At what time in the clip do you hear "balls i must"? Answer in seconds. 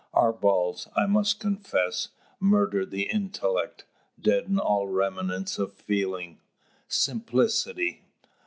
0.33-1.39